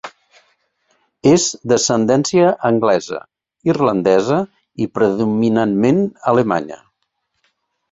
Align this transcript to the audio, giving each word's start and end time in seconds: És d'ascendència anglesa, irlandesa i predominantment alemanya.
És 1.31 1.43
d'ascendència 1.71 2.47
anglesa, 2.69 3.21
irlandesa 3.73 4.41
i 4.85 4.89
predominantment 4.97 6.03
alemanya. 6.35 6.83